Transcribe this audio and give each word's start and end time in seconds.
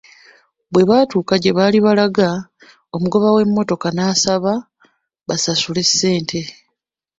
Bwe 0.71 0.83
baatuuka 0.89 1.33
gye 1.43 1.51
balaga, 1.57 2.29
omugoba 2.95 3.27
w'emmotoka 3.35 3.87
n'abasaba 3.91 4.53
basasule 5.27 5.81
ssente. 5.89 6.41